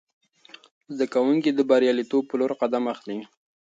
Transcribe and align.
زده 0.93 1.05
کوونکي 1.13 1.49
د 1.53 1.59
بریالیتوب 1.69 2.23
په 2.27 2.35
لور 2.39 2.51
قدم 2.61 2.83
اخلي. 2.93 3.17